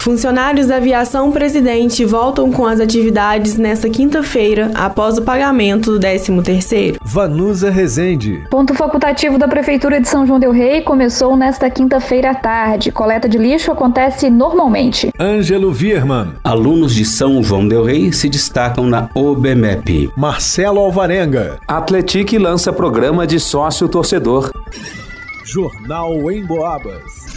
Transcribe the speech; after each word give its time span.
Funcionários 0.00 0.68
da 0.68 0.76
Aviação 0.76 1.30
Presidente 1.30 2.06
voltam 2.06 2.50
com 2.50 2.64
as 2.64 2.80
atividades 2.80 3.58
nesta 3.58 3.86
quinta-feira, 3.90 4.70
após 4.74 5.18
o 5.18 5.22
pagamento 5.22 5.92
do 5.92 6.00
13º. 6.00 6.96
Vanusa 7.04 7.68
Rezende. 7.68 8.42
Ponto 8.50 8.72
facultativo 8.72 9.36
da 9.36 9.46
Prefeitura 9.46 10.00
de 10.00 10.08
São 10.08 10.26
João 10.26 10.40
del 10.40 10.52
Rei 10.52 10.80
começou 10.80 11.36
nesta 11.36 11.68
quinta-feira 11.68 12.30
à 12.30 12.34
tarde. 12.34 12.90
Coleta 12.90 13.28
de 13.28 13.36
lixo 13.36 13.70
acontece 13.70 14.30
normalmente. 14.30 15.12
Ângelo 15.20 15.70
Virman. 15.70 16.32
Alunos 16.42 16.94
de 16.94 17.04
São 17.04 17.42
João 17.42 17.68
del 17.68 17.84
Rei 17.84 18.10
se 18.10 18.30
destacam 18.30 18.86
na 18.86 19.10
OBMEP. 19.14 20.10
Marcelo 20.16 20.80
Alvarenga. 20.80 21.58
Atletique 21.68 22.38
lança 22.38 22.72
programa 22.72 23.26
de 23.26 23.38
sócio-torcedor. 23.38 24.50
Jornal 25.44 26.30
em 26.30 26.42
Boabas. 26.46 27.29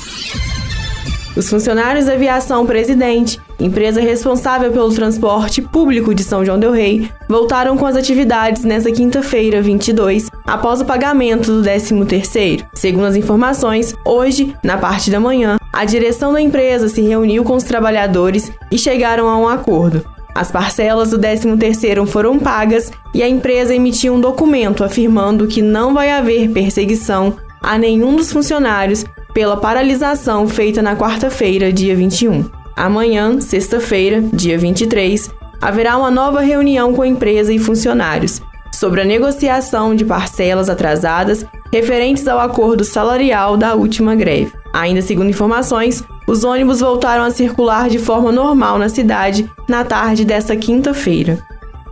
Os 1.36 1.50
funcionários 1.50 2.06
da 2.06 2.14
Aviação 2.14 2.64
Presidente, 2.64 3.40
empresa 3.60 4.00
responsável 4.00 4.72
pelo 4.72 4.94
transporte 4.94 5.64
público 5.64 6.14
de 6.14 6.24
São 6.24 6.46
João 6.46 6.60
del 6.60 6.72
Rei, 6.72 7.10
voltaram 7.28 7.76
com 7.76 7.88
as 7.88 7.96
atividades 7.96 8.64
nesta 8.64 8.92
quinta-feira, 8.92 9.60
22, 9.60 10.30
após 10.46 10.80
o 10.80 10.86
pagamento 10.86 11.52
do 11.52 11.68
13º. 11.68 12.66
Segundo 12.76 13.06
as 13.06 13.16
informações, 13.16 13.96
hoje, 14.06 14.56
na 14.64 14.78
parte 14.78 15.10
da 15.10 15.20
manhã, 15.20 15.58
a 15.74 15.86
direção 15.86 16.32
da 16.32 16.40
empresa 16.40 16.88
se 16.88 17.02
reuniu 17.02 17.44
com 17.44 17.56
os 17.56 17.64
trabalhadores 17.64 18.52
e 18.72 18.78
chegaram 18.78 19.28
a 19.28 19.36
um 19.36 19.48
acordo. 19.48 20.06
As 20.36 20.52
parcelas 20.52 21.10
do 21.10 21.18
13º 21.18 22.06
foram 22.06 22.38
pagas 22.38 22.92
e 23.12 23.24
a 23.24 23.28
empresa 23.28 23.74
emitiu 23.74 24.14
um 24.14 24.22
documento 24.22 24.84
afirmando 24.84 25.48
que 25.48 25.64
não 25.64 25.96
vai 25.96 26.12
haver 26.12 26.52
perseguição 26.52 27.36
a 27.62 27.78
nenhum 27.78 28.16
dos 28.16 28.32
funcionários 28.32 29.06
pela 29.34 29.58
paralisação 29.58 30.48
feita 30.48 30.82
na 30.82 30.96
quarta-feira, 30.96 31.74
dia 31.74 31.96
21. 31.96 32.46
Amanhã, 32.76 33.40
sexta-feira, 33.42 34.22
dia 34.22 34.58
23, 34.58 35.30
haverá 35.62 35.98
uma 35.98 36.12
nova 36.12 36.42
reunião 36.42 36.94
com 36.94 37.02
a 37.02 37.08
empresa 37.08 37.52
e 37.52 37.60
funcionários 37.60 38.42
sobre 38.74 39.02
a 39.02 39.06
negociação 39.06 39.96
de 39.96 40.04
parcelas 40.04 40.70
atrasadas 40.70 41.46
referentes 41.72 42.28
ao 42.28 42.40
acordo 42.40 42.84
salarial 42.84 43.56
da 43.56 43.76
última 43.76 44.16
greve. 44.16 44.52
Ainda 44.74 45.02
segundo 45.02 45.30
informações, 45.30 46.04
os 46.28 46.44
ônibus 46.44 46.80
voltaram 46.80 47.24
a 47.24 47.32
circular 47.32 47.90
de 47.90 48.00
forma 48.00 48.32
normal 48.32 48.78
na 48.78 48.90
cidade 48.90 49.50
na 49.68 49.84
tarde 49.84 50.26
desta 50.26 50.56
quinta-feira. 50.56 51.40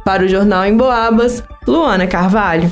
Para 0.04 0.24
o 0.24 0.28
Jornal 0.28 0.66
em 0.66 0.76
Boabas, 0.76 1.44
Luana 1.68 2.08
Carvalho. 2.08 2.72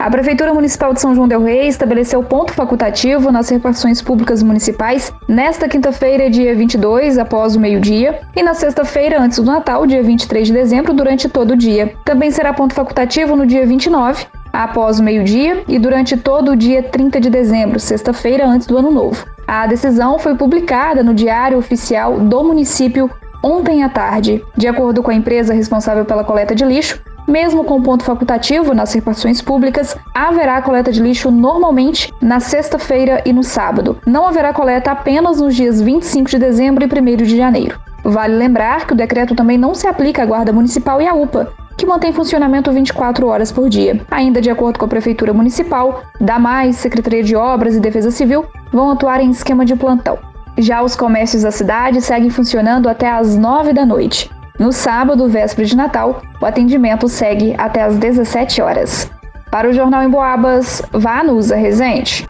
A 0.00 0.08
Prefeitura 0.08 0.54
Municipal 0.54 0.94
de 0.94 1.00
São 1.02 1.14
João 1.14 1.28
del 1.28 1.44
Rei 1.44 1.68
estabeleceu 1.68 2.22
ponto 2.22 2.54
facultativo 2.54 3.30
nas 3.30 3.50
repartições 3.50 4.00
públicas 4.00 4.42
municipais 4.42 5.12
nesta 5.28 5.68
quinta-feira, 5.68 6.30
dia 6.30 6.54
22, 6.54 7.18
após 7.18 7.54
o 7.54 7.60
meio-dia, 7.60 8.18
e 8.34 8.42
na 8.42 8.54
sexta-feira, 8.54 9.20
antes 9.20 9.38
do 9.38 9.44
Natal, 9.44 9.86
dia 9.86 10.02
23 10.02 10.46
de 10.46 10.54
dezembro, 10.54 10.94
durante 10.94 11.28
todo 11.28 11.50
o 11.50 11.56
dia. 11.56 11.92
Também 12.02 12.30
será 12.30 12.54
ponto 12.54 12.72
facultativo 12.72 13.36
no 13.36 13.44
dia 13.44 13.66
29, 13.66 14.24
após 14.50 14.98
o 14.98 15.02
meio-dia, 15.02 15.64
e 15.68 15.78
durante 15.78 16.16
todo 16.16 16.52
o 16.52 16.56
dia 16.56 16.82
30 16.82 17.20
de 17.20 17.28
dezembro, 17.28 17.78
sexta-feira, 17.78 18.46
antes 18.46 18.66
do 18.66 18.78
Ano 18.78 18.90
Novo. 18.90 19.26
A 19.46 19.66
decisão 19.66 20.18
foi 20.18 20.34
publicada 20.34 21.02
no 21.02 21.12
Diário 21.12 21.58
Oficial 21.58 22.18
do 22.18 22.42
município 22.42 23.10
ontem 23.42 23.82
à 23.82 23.88
tarde. 23.88 24.42
De 24.56 24.66
acordo 24.66 25.02
com 25.02 25.10
a 25.10 25.14
empresa 25.14 25.52
responsável 25.52 26.04
pela 26.04 26.24
coleta 26.24 26.54
de 26.54 26.64
lixo, 26.64 27.02
mesmo 27.30 27.64
com 27.64 27.80
ponto 27.80 28.04
facultativo 28.04 28.74
nas 28.74 28.92
repartições 28.92 29.40
públicas, 29.40 29.96
haverá 30.14 30.60
coleta 30.60 30.92
de 30.92 31.00
lixo 31.00 31.30
normalmente 31.30 32.12
na 32.20 32.40
sexta-feira 32.40 33.22
e 33.24 33.32
no 33.32 33.42
sábado. 33.42 33.98
Não 34.04 34.26
haverá 34.26 34.52
coleta 34.52 34.90
apenas 34.90 35.40
nos 35.40 35.54
dias 35.54 35.80
25 35.80 36.28
de 36.28 36.38
dezembro 36.38 36.84
e 36.84 36.86
1 36.86 37.16
de 37.16 37.36
janeiro. 37.36 37.80
Vale 38.04 38.34
lembrar 38.34 38.86
que 38.86 38.92
o 38.92 38.96
decreto 38.96 39.34
também 39.34 39.56
não 39.56 39.74
se 39.74 39.86
aplica 39.86 40.22
à 40.22 40.26
Guarda 40.26 40.52
Municipal 40.52 41.00
e 41.00 41.06
à 41.06 41.14
UPA, 41.14 41.52
que 41.76 41.86
mantém 41.86 42.12
funcionamento 42.12 42.72
24 42.72 43.26
horas 43.26 43.52
por 43.52 43.68
dia. 43.68 44.00
Ainda 44.10 44.40
de 44.40 44.50
acordo 44.50 44.78
com 44.78 44.84
a 44.84 44.88
Prefeitura 44.88 45.32
Municipal, 45.32 46.02
DAMAIS, 46.20 46.76
Secretaria 46.76 47.22
de 47.22 47.36
Obras 47.36 47.74
e 47.74 47.80
Defesa 47.80 48.10
Civil 48.10 48.44
vão 48.72 48.90
atuar 48.90 49.20
em 49.20 49.30
esquema 49.30 49.64
de 49.64 49.76
plantão. 49.76 50.18
Já 50.58 50.82
os 50.82 50.96
comércios 50.96 51.42
da 51.42 51.50
cidade 51.50 52.02
seguem 52.02 52.28
funcionando 52.28 52.88
até 52.88 53.08
às 53.08 53.36
9 53.36 53.72
da 53.72 53.86
noite. 53.86 54.30
No 54.60 54.72
sábado, 54.72 55.26
véspera 55.26 55.66
de 55.66 55.74
Natal, 55.74 56.20
o 56.38 56.44
atendimento 56.44 57.08
segue 57.08 57.54
até 57.56 57.82
às 57.82 57.96
17 57.96 58.60
horas. 58.60 59.10
Para 59.50 59.70
o 59.70 59.72
Jornal 59.72 60.02
em 60.02 60.10
Boabas, 60.10 60.82
Vanusa 60.92 61.56
Rezende. 61.56 62.28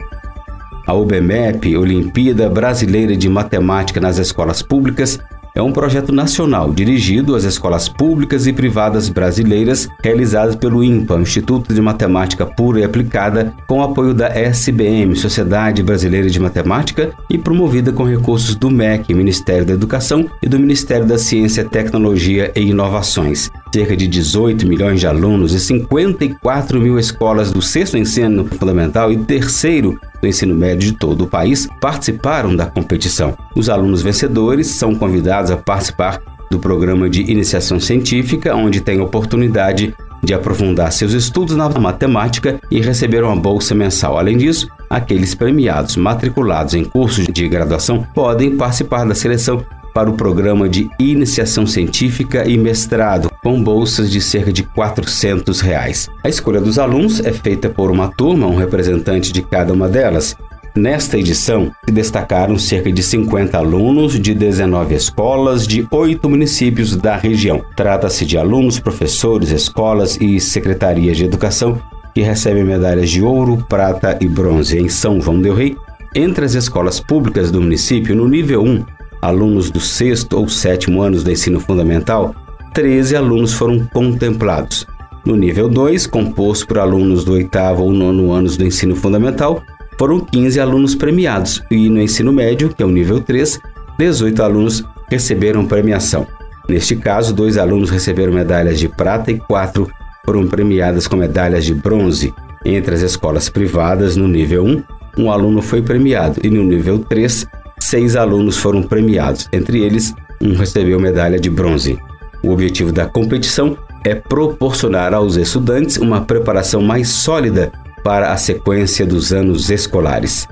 A 0.87 0.95
UBMEP, 0.95 1.77
Olimpíada 1.77 2.49
Brasileira 2.49 3.17
de 3.17 3.29
Matemática 3.29 4.01
nas 4.01 4.17
Escolas 4.17 4.63
Públicas, 4.63 5.19
é 5.55 5.63
um 5.63 5.73
projeto 5.73 6.13
nacional 6.13 6.73
dirigido 6.73 7.35
às 7.35 7.45
escolas 7.45 7.89
públicas 7.89 8.47
e 8.47 8.53
privadas 8.53 9.09
brasileiras, 9.09 9.89
realizado 10.03 10.59
pelo 10.59 10.83
INPA, 10.83 11.21
Instituto 11.21 11.75
de 11.75 11.81
Matemática 11.81 12.47
Pura 12.47 12.81
e 12.81 12.85
Aplicada, 12.85 13.53
com 13.67 13.83
apoio 13.83 14.15
da 14.15 14.29
SBM, 14.29 15.15
Sociedade 15.17 15.83
Brasileira 15.83 16.29
de 16.29 16.41
Matemática, 16.41 17.13
e 17.29 17.39
promovida 17.39 17.93
com 17.93 18.05
recursos 18.05 18.55
do 18.55 18.71
MEC, 18.71 19.13
Ministério 19.15 19.65
da 19.65 19.73
Educação, 19.73 20.29
e 20.43 20.49
do 20.49 20.59
Ministério 20.59 21.07
da 21.07 21.19
Ciência, 21.19 21.65
Tecnologia 21.65 22.53
e 22.55 22.61
Inovações. 22.61 23.51
Cerca 23.73 23.97
de 23.97 24.09
18 24.09 24.67
milhões 24.67 24.99
de 24.99 25.07
alunos 25.07 25.55
e 25.55 25.61
54 25.61 26.81
mil 26.81 26.99
escolas 26.99 27.53
do 27.53 27.63
sexto 27.63 27.97
ensino 27.97 28.45
fundamental 28.45 29.13
e 29.13 29.17
terceiro 29.19 29.99
do 30.21 30.27
ensino 30.27 30.57
médio 30.57 30.91
de 30.91 30.99
todo 30.99 31.23
o 31.23 31.27
país 31.29 31.69
participaram 31.81 32.57
da 32.57 32.67
competição. 32.67 33.37
Os 33.55 33.69
alunos 33.69 34.03
vencedores 34.03 34.67
são 34.67 34.95
convidados 34.95 35.53
a 35.53 35.57
participar 35.57 36.21
do 36.51 36.59
programa 36.59 37.09
de 37.09 37.23
iniciação 37.23 37.79
científica, 37.79 38.57
onde 38.57 38.81
têm 38.81 39.01
oportunidade 39.01 39.95
de 40.23 40.35
aprofundar 40.35 40.93
seus 40.93 41.13
estudos 41.13 41.57
na 41.57 41.69
matemática 41.69 42.61
e 42.71 42.81
receber 42.81 43.23
uma 43.23 43.37
bolsa 43.37 43.75
mensal. 43.75 44.19
Além 44.19 44.37
disso, 44.37 44.69
aqueles 44.89 45.35
premiados 45.35 45.97
matriculados 45.97 46.75
em 46.75 46.85
cursos 46.85 47.27
de 47.27 47.49
graduação 47.49 48.05
podem 48.15 48.57
participar 48.57 49.05
da 49.05 49.15
seleção 49.15 49.65
para 49.93 50.11
o 50.11 50.15
programa 50.15 50.69
de 50.69 50.89
iniciação 50.99 51.67
científica 51.67 52.49
e 52.49 52.57
mestrado, 52.57 53.31
com 53.43 53.63
bolsas 53.63 54.11
de 54.11 54.21
cerca 54.21 54.53
de 54.53 54.63
400 54.63 55.61
reais. 55.61 56.09
A 56.23 56.29
escolha 56.29 56.61
dos 56.61 56.79
alunos 56.79 57.21
é 57.21 57.33
feita 57.33 57.69
por 57.69 57.91
uma 57.91 58.09
turma, 58.09 58.47
um 58.47 58.57
representante 58.57 59.33
de 59.33 59.43
cada 59.43 59.73
uma 59.73 59.89
delas. 59.89 60.37
Nesta 60.77 61.19
edição, 61.19 61.73
se 61.85 61.93
destacaram 61.93 62.57
cerca 62.57 62.93
de 62.93 63.03
50 63.03 63.59
alunos 63.59 64.19
de 64.19 64.33
19 64.33 64.95
escolas 64.95 65.67
de 65.67 65.87
oito 65.91 66.29
municípios 66.31 66.95
da 66.97 67.17
região. 67.17 67.65
Trata-se 67.75 68.25
de 68.25 68.39
alunos, 68.39 68.79
professores, 68.79 69.51
escolas 69.51 70.17
e 70.21 70.39
secretarias 70.39 71.17
de 71.17 71.25
educação 71.25 71.81
que 72.15 72.23
recebem 72.23 72.65
medalhas 72.65 73.11
de 73.11 73.23
ouro, 73.23 73.65
prata 73.69 74.17
e 74.21 74.29
bronze 74.29 74.79
em 74.79 74.89
São 74.89 75.21
João 75.21 75.41
del 75.41 75.55
Rei. 75.55 75.77
Entre 76.15 76.45
as 76.45 76.55
escolas 76.55 77.01
públicas 77.01 77.51
do 77.51 77.61
município, 77.61 78.17
no 78.17 78.29
nível 78.29 78.63
1, 78.63 78.85
alunos 79.21 79.71
do 79.71 79.81
sexto 79.81 80.39
ou 80.39 80.49
sétimo 80.49 81.03
anos 81.03 81.23
do 81.23 81.31
ensino 81.31 81.61
fundamental, 81.61 82.35
13 82.73 83.17
alunos 83.17 83.53
foram 83.53 83.87
contemplados. 83.93 84.87
No 85.25 85.37
nível 85.37 85.69
2, 85.69 86.07
composto 86.07 86.67
por 86.67 86.79
alunos 86.79 87.25
do 87.25 87.33
oitavo 87.33 87.83
ou 87.83 87.93
nono 87.93 88.33
anos 88.33 88.57
do 88.57 88.65
ensino 88.65 88.97
fundamental, 88.97 89.63
foram 89.99 90.21
15 90.21 90.59
alunos 90.59 90.95
premiados 90.95 91.63
e 91.71 91.91
no 91.91 92.01
ensino 92.01 92.33
médio, 92.33 92.71
que 92.75 92.83
é 92.83 92.87
o 92.87 92.91
nível 92.91 93.21
3, 93.21 93.61
18 93.99 94.43
alunos 94.43 94.85
receberam 95.11 95.67
premiação. 95.67 96.27
Neste 96.69 96.97
caso, 96.97 97.35
dois 97.35 97.59
alunos 97.59 97.91
receberam 97.91 98.33
medalhas 98.33 98.79
de 98.79 98.89
prata 98.89 99.31
e 99.31 99.39
quatro 99.39 99.91
foram 100.25 100.47
premiadas 100.47 101.07
com 101.07 101.17
medalhas 101.17 101.65
de 101.65 101.75
bronze. 101.75 102.33
Entre 102.65 102.95
as 102.95 103.03
escolas 103.03 103.49
privadas, 103.49 104.17
no 104.17 104.29
nível 104.29 104.65
1, 104.65 104.83
um 105.19 105.31
aluno 105.31 105.61
foi 105.61 105.83
premiado 105.83 106.41
e 106.43 106.49
no 106.49 106.63
nível 106.63 106.99
3, 107.01 107.47
seis 107.91 108.15
alunos 108.15 108.57
foram 108.57 108.85
premiados, 108.85 109.49
entre 109.53 109.81
eles, 109.81 110.15
um 110.41 110.55
recebeu 110.55 111.01
medalha 111.01 111.41
de 111.41 111.51
bronze. 111.51 111.99
O 112.41 112.51
objetivo 112.53 112.93
da 112.93 113.05
competição 113.07 113.77
é 114.05 114.15
proporcionar 114.15 115.13
aos 115.13 115.35
estudantes 115.35 115.97
uma 115.97 116.21
preparação 116.21 116.81
mais 116.81 117.09
sólida 117.09 117.73
para 118.05 118.33
a 118.33 118.37
sequência 118.37 119.05
dos 119.05 119.33
anos 119.33 119.71
escolares. 119.71 120.47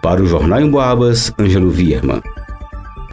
Para 0.00 0.22
o 0.22 0.26
Jornal 0.26 0.60
em 0.60 0.70
Boabas, 0.70 1.32
Ângelo 1.36 1.70
Vierman. 1.70 2.22